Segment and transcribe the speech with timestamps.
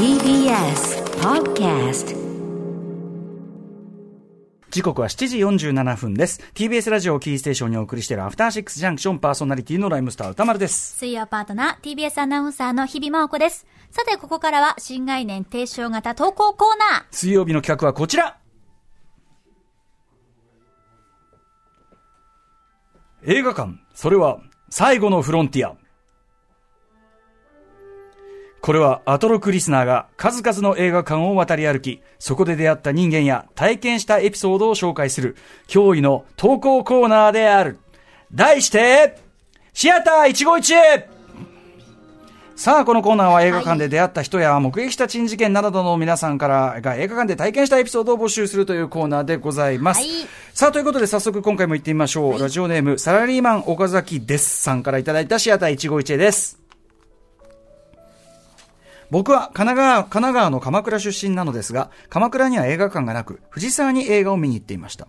[0.00, 2.16] TBS Podcast
[4.70, 6.40] 時刻は7時47分です。
[6.54, 10.96] TBS ラジオをキーステーションにお送りしているアフターシックスジャンクションパーソナリティのライムスター歌丸です。
[10.96, 13.66] 水曜パートナー、TBS アナウンサーの日々真央子です。
[13.90, 17.04] さて、ここからは新概念提唱型投稿コーナー。
[17.10, 18.38] 水曜日の企画はこちら
[23.26, 24.40] 映画館、それは
[24.70, 25.76] 最後のフロンティア。
[28.60, 35.36] これはアトロクリスナーが数々の映画館を渡り歩き、そこで出会った人間や体験したエピソードを紹介する
[35.66, 37.78] 驚異の投稿コーナーである。
[38.32, 39.16] 題して、
[39.72, 41.08] シアター一期一会
[42.54, 50.00] さあ、このコーナーは映画館で出会った人や目撃した珍事件などの皆さんからが映画館で体験したエピソードを募集するというコーナーでございます。
[50.00, 50.10] はい
[50.52, 52.38] さあ、ということで早速今回も行ってみましょう。
[52.38, 56.59] ラジオネーム、サラリーマン岡崎ですさんからいただいたシアター一期一会です。
[59.10, 65.08] 僕は神奈川神奈川の鎌倉出身なのですが、鎌倉には映画館がなく、藤沢に映画を見に行っていました。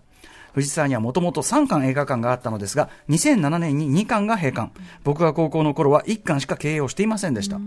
[0.54, 4.72] 藤沢にはもともと3館映画館があったのですが、2007年に2館が閉館。
[5.04, 7.58] 僕が高校の頃は1館しか経営をしていませんでした。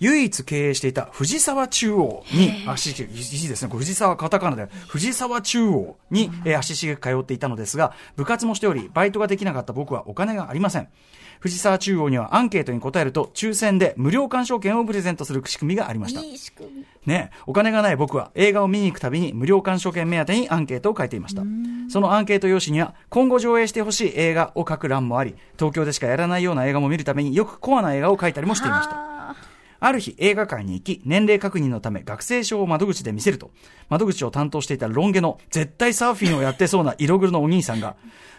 [0.00, 10.88] 唯一経営していた藤沢中央に足しげく、いいですね、藤沢カタカナで、藤沢中央に、えー足しげく通っていたのですが、部活もしており、バイトができなかった僕はお金がありません。
[11.40, 16.20] 藤沢中央にはアンケートに答えると、抽選で無料鑑賞券をプレゼントする仕組みがありました。
[16.20, 16.84] いい仕組み。
[17.06, 21.42] ねお金がない僕は映画を見に行くたびに無料鑑賞券目当てにアンケートを書いていました。
[21.88, 29.19] そのアンケート用紙には今後上映してほしい映画を書く欄もあり、東京でしかやらないような映画も見るためによくコアな映画を書いたりもしていました。
[29.80, 33.50] あある日映画館に行き、年齢確認のため学生証を窓口で見せると、
[33.88, 37.96] 窓口を担当していたロン毛の絶対サーフィンをやってそうな色黒のお兄さんが、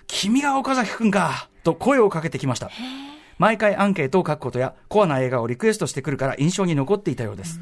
[0.08, 2.70] 君が岡崎くんかと声をかけてきました。
[3.38, 7.60] 毎回アンケートを書くことやコアな映画をリクエストしてくるから印象に残っていたようです。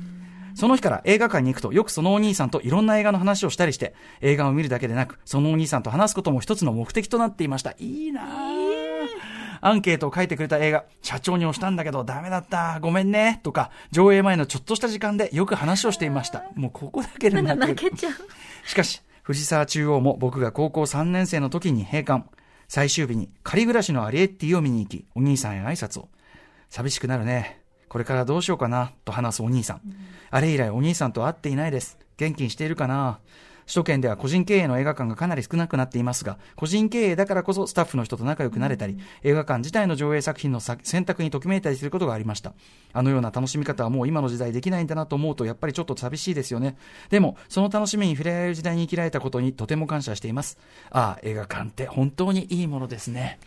[0.55, 7.75] その日から映画館に行くとよくそのお兄さんといろんな映画の話をしたりして、映画を見るだけでなく、そのお兄さんと話すことも一つの目的となっていました。
[7.79, 8.68] いいなぁ。
[9.61, 16.43] アンケートを書いてくれた映画、社長に押したんだけどダメだった、ごめんね、とか、上映前のちょっとした時間でよく話をしていました。
[16.55, 17.91] もうここだけで泣けう。
[18.65, 22.25] しかし、藤沢中央も僕が高校3年生の時に閉館。
[22.67, 26.07] 最終日に仮暮らしのアリエッティを見に行き、お兄さんへ挨拶を。
[26.69, 27.61] 寂しくなるね。
[27.89, 29.81] これからどうしようかな、と話すお兄さん。
[30.29, 31.97] あれ以来お兄さんと会っていないです。
[32.17, 33.19] 元気にしているかな
[33.69, 42.53] 首都圏では個人経営の映画館がかなり少なくなっていますが、個人経営だからこそスタッフの人と仲良くなれたり、映画館自体の上映作品のさ選択にときめいたりすることがありました。
[42.93, 46.77] あのような楽しみ方はもう今の時代できないんだなと思うと、やっぱりちょっと寂しいですよね。
[47.11, 50.57] でも、その楽しみに触れられる時代に生きられたことにとても感謝しています。
[50.89, 53.39] ああ、映画館って本当にいいものですね。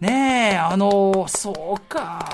[0.00, 2.26] ねえ、あのそうか。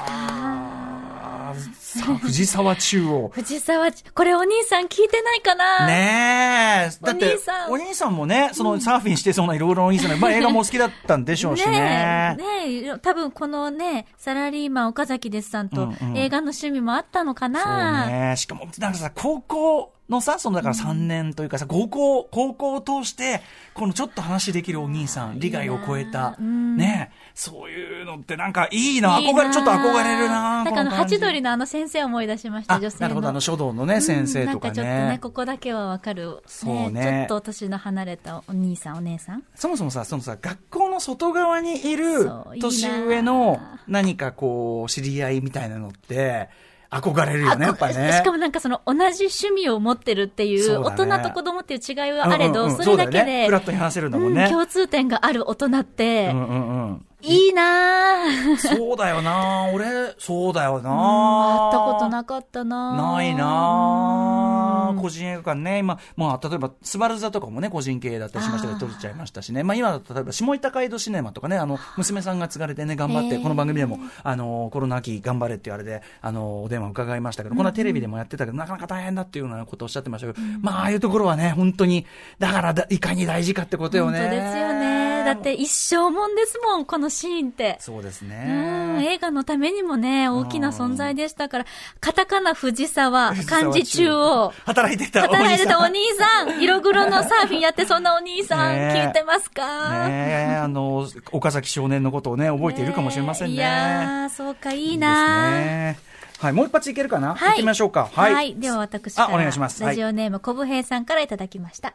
[1.99, 3.31] さ 藤沢中央。
[3.35, 5.87] 藤沢ち、これお兄さん聞いてないかな？
[5.87, 7.05] ねえ。
[7.05, 7.71] だってお兄さん。
[7.71, 11.73] お兄さんもね、そのサーフィンしてそうないろいろなお兄さんで、 まあ映画もお好きだったんでしょうしね。
[11.73, 18.37] ねえ、ねえ、多分このね、サラリーマン岡崎ですさんとうんうん映画の趣味もあったのかそうな、ね。
[18.37, 23.43] しかも、なんかさ、高校のさ、そのだから3年というかさ、高校、高校を通して、
[23.75, 26.77] このちょっと話できるお兄さん、利害を超えた、うん。
[26.77, 30.65] ねそういうのってなんかいいな、憧れ、ちょっと憧れるな。
[30.65, 33.01] なんかあの、ハチドリのあの先生を思い出しました、あ女性の。
[33.03, 35.19] なるほど、あの書道のね、先生とかうんなんかちょっとね、ね。
[35.21, 36.43] ここだけはわかる。
[36.47, 39.43] そうねちょっと年の離れたお兄さん、お姉さん。
[39.55, 46.49] そもそもさ、そのさ、学校の外側にいる年上の何かこう、知り合いみたいなのって、
[46.91, 48.13] 憧れるよね、やっぱね。
[48.13, 57.07] しかもなんかその同じ趣味を持ってるっていう、大人と子供っていう違いはあれど、それだけで、フラットに話せるんだもんねうん共通点がある大人って、うんうんうん。
[57.21, 58.57] いいなぁ。
[58.57, 63.15] そうだよな俺、そうだよな会ったことなかったなぁ。
[63.17, 69.65] ないな個人映画館ね、今、まあ、例えば、スバル座とかもね、個人経営だったりしましたけど、取れちゃいましたしね。
[69.65, 82.07] まあ、今例えば、下板街道シネマとかね、あの、娘さんが継がれてね、頑張って、この番組でも、あの、コロナ期頑張れって言われて、あの、お電話伺いましたけど、このテレビでもやってたけど、なかなか大変だっていうようなことをおっしゃってましたけど、まあ、ああいうところはね、本当に、
[82.39, 84.21] だからだ、いかに大事かってことよね。
[84.21, 85.08] 本当ですよね。
[85.35, 87.77] だって一生もんですもん、このシーンって。
[87.81, 89.07] そうですうん、ね。
[89.09, 91.67] 映画のためにもね、大きな存在でしたから、
[92.01, 95.43] カタカナ藤沢、漢字中央、働いてたお兄さん。
[95.45, 100.09] 働いてたお兄さん、色黒のサーフィンやってそんなお兄さん、聞いてますか？
[100.09, 103.55] ねえ、あの、岡崎少年のことをね、覚えているかもしれませんね。
[103.55, 105.95] いやー、そうか、いいいな。
[106.39, 107.39] はい、もう一発いけるかな、はい。
[107.39, 108.09] 行ってみましょうか。
[108.13, 108.35] はい。
[108.35, 108.55] はい。
[108.55, 109.29] では私から。
[109.29, 111.95] あお願いしますはいラジオネーム、小武平さんからいただきました。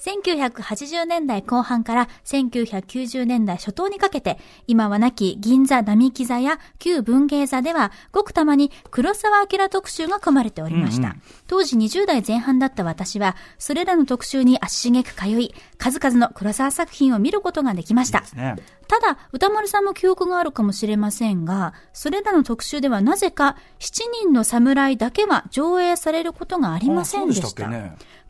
[0.00, 11.08] 1980年代後半から1990年代初頭にかけて、今はなき銀座並木座や旧文芸座では、ごくたまに黒沢明特集が組まれておりました。
[11.08, 18.20] うんうん、当時20代前半だった私は、それらの特集に足しげく通い、数々の黒沢作品を見ることができました。
[18.20, 18.56] いいね、
[18.88, 27.70] ただ、歌丸さんも記憶があるかもしれませんが、それらの特集ではなぜか、7人の侍だけは上映されることがありませんでした。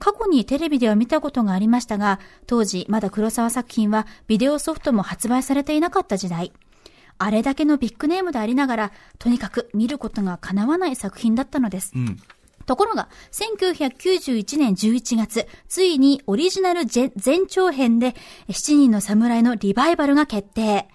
[0.00, 6.52] ね、過去にテレビでは見たことがありましたが、当時まだ黒沢作品はビデオソフトも発売されていなかった時代。
[7.18, 11.92] あれだけのビッグネームでありながら、とにかく見ることが叶わない作品だったのです。
[11.94, 12.18] うん
[12.66, 17.10] ところが、1991年11月、ついにオリジナル前
[17.48, 18.14] 長編で、
[18.48, 20.86] 7人の侍のリバイバルが決定。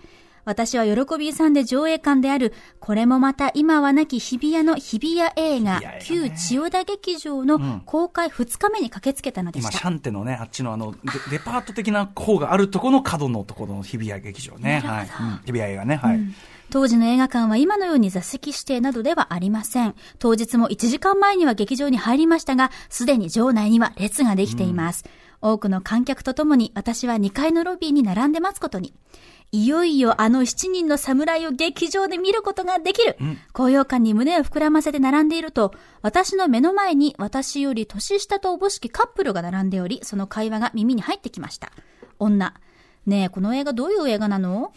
[0.45, 9.69] 私は喜びさんで上映館である、これもまた今はなき日比谷の日比谷映画、旧千代田劇場の公開2日目に駆けつけたのでした。
[9.71, 10.94] 今、シャンテのね、あっちのあの
[11.30, 14.81] デ、デパート的な方があるところの角のところの日比谷劇場ね。
[14.86, 15.07] はい。
[15.07, 15.95] うん、日比谷映画ね。
[15.95, 16.15] はい。
[16.15, 16.36] うん
[16.71, 19.95] 当時の映画館は今のように座席指定などではありません。
[20.19, 25.06] 当日も1時間前には劇場に入りましたが、すでに場内には列ができています。
[25.42, 28.94] うん、多くの観客とともに私は2階のロビーに並んで待つことに。
[29.51, 41.71] いよいよあの7人の侍を劇場で見ることができる、うん、高揚感に胸を膨らませて並んでいると、私の目の前に私より年下とおぼしきカップルが並んでおり、その会話が耳に入ってきました。
[42.19, 42.53] 女。
[43.06, 44.74] ねえ、この映画どういう映画なの？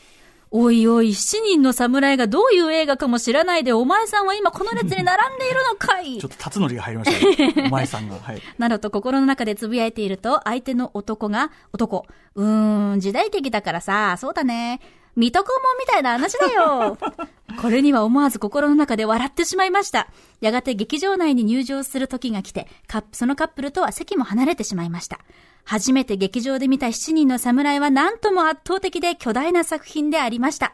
[0.50, 8.16] おいおい、七人の侍がどういう映画かも知らないで、お前さんは今この列に並んでいるのかいちょっと辰則が入りましたお前さんが。
[8.16, 8.42] はい。
[8.56, 14.80] などと心の中でつぶやいていると、相手の男が、男、うーん、時代劇だからさ、そうだね。
[15.16, 16.98] 水戸黄門みたいな話だよ。
[17.60, 20.08] これには思わず心の中で笑ってしまいました。
[20.40, 22.68] やがて劇場内に入場する時が来て、
[23.12, 25.18] そのカップルとは席も離れてしまいました。
[25.64, 30.72] 初めて劇場で見た7人の侍は何とも圧倒的で巨大な作品でありました。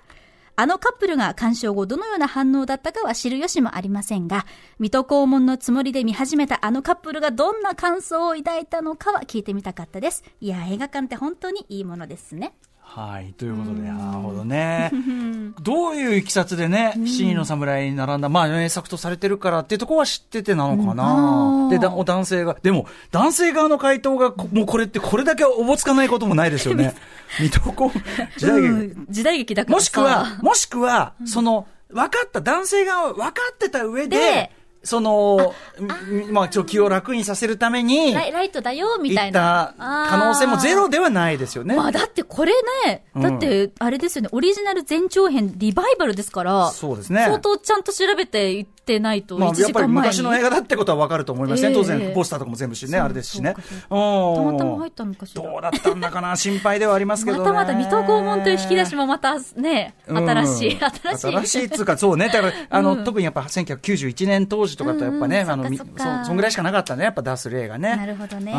[0.57, 4.47] あのカップルが鑑賞後どのような反応だったかは知る由もありませんが、
[4.79, 10.23] 水戸黄門のつもりで見始めたあのカップルがどんな感想を抱いたのかは聞いてみたかったです。
[10.41, 12.55] いや、映画館って本当にいいものですね。
[12.95, 13.33] はい。
[13.33, 14.93] ということで、なるほどね。
[15.61, 21.69] どういういきさつでね、七人の侍に並んだ、まあ、名作とされてるからっていうところは知っててなのかな。
[21.71, 26.95] で、だ男性が、でも、男性側の回答が、もうこれってこれだけおぼつかないこともないですよね。
[27.41, 28.01] 水戸黄
[28.39, 28.95] 時代劇。
[29.11, 34.53] 時代劇だからもしくは、もしくは、その、分かった、男性が分かってた上で、
[34.85, 35.55] その、
[36.31, 39.75] まあ、ちょ気を楽にさせるために、ライライトだよ、みたいな。
[39.79, 41.75] 可能性もゼロではないですよね。
[41.75, 42.53] まあ、だってこれ
[42.87, 47.25] ね、だって、あれですよね、オリジナル前長編リバイバルですから、そうですね。
[47.25, 51.75] 相当ちゃんと調べていってないと、まあ、やっぱり昔の映画だってことはわかると思いますね。
[51.75, 53.55] 当然、ポスターとかも全部しね、あれですしね。
[53.55, 55.43] たまたま入ったのかしら。
[55.43, 61.33] どうだったんだかな、心配ではありますけどまたまた水戸黄門という引き出しもまたね、新しい、新しい。
[61.33, 62.29] 新しいっつうか、そうね。
[62.29, 65.85] だから、 あの、特にやっぱ1991年当時とかとやっぱね、あの、そ、
[66.27, 67.97] そんぐらいしかなかったね、やっぱ出す例がね。
[67.97, 68.53] なるほどね。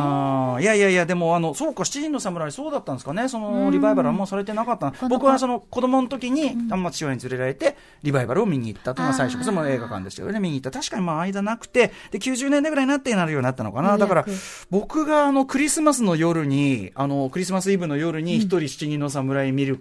[0.61, 4.93] いやいやいや、でも、あの、そうか、七人の侍、そうだったんですかね、そのリバイバルはもうされてなかった。
[5.07, 10.71] 僕はその子供の時に、あんま父親に連れられて、リバイバルを見に行ったというのが最初、それも映画館でしたよね、見に行った。
[10.71, 13.97] 確かにまあ間なくて、で、90年代ぐらいになってなるようになったのかな。
[13.97, 14.25] だから、
[14.69, 19.79] 僕があの、クリスマスの夜に、あの、クリスマスイブの夜に一人七人の侍見る、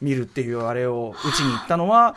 [0.00, 2.14] 見るっていうあれをうちに行ったのは、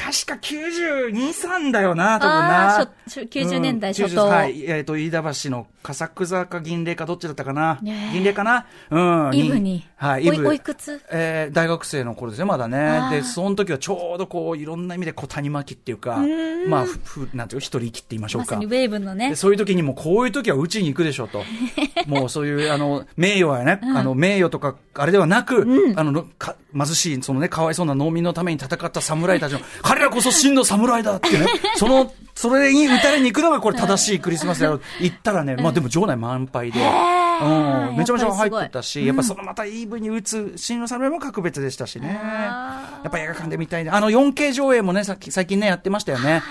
[0.00, 2.90] 確か92、3だよな、多分な。
[3.06, 4.28] 90年代初頭。
[4.28, 4.64] はい。
[4.64, 7.78] えっ、ー、と、飯田橋の笠久座か銀霊かどっちだったかな。
[7.82, 8.66] 銀霊かな？
[8.90, 9.36] うん。
[9.36, 9.86] イブに。
[9.96, 10.24] はい。
[10.24, 10.48] イブ。
[10.48, 11.02] おいくつ？
[11.12, 13.08] えー、大学生の頃ですね、まだね。
[13.10, 16.18] で、その時はちょうどこう、いろんな意味でこう、谷巻きっていうか、
[16.66, 18.56] まあ、ふ、なんていう一人息って言いましょうか。
[18.56, 19.36] まウェーブのね。
[19.36, 21.44] そういう時にもこういう時はうちに行くでしょと。
[22.06, 29.60] もうそういう、あの、名誉はね、うん、あの、名誉とか、あれではなく、うん、あの、か貧しい、そのね、かわいそうな農民のために戦った侍たちの、
[29.90, 34.80] 彼らこそ真の侍だってね、 その、それに打たれに行くのがこれ正しいクリスマスだよ。
[35.00, 42.20] 行ったらね、まあでも場内満杯で、うん、めちゃめちゃ入ってたし、やっぱそのまたイーブに打つ真の侍も格別でしたしね。
[42.22, 43.90] やっぱ映画館で見たいね。
[43.90, 46.44] あの 4K 上映もね、さっき、最近ね、やってましたよね。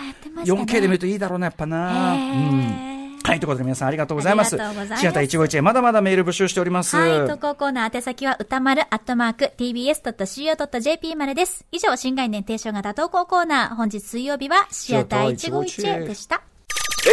[0.44, 2.12] 4K で見るといいだろうな、やっぱな。
[2.12, 2.89] うん
[3.30, 4.56] はい、ということで皆さんありがとうございます。
[4.56, 5.02] ありがとうございます。
[5.02, 6.96] シアター一期一会、まだまだメール募集しております。
[6.96, 11.66] はい、投稿コーナー宛先は歌丸アットマーク tbs.co.jp までです。
[11.72, 16.42] 以上、新概念提唱型投稿コーナー、本日水曜日はシアター一期一会でした。
[17.06, 17.12] え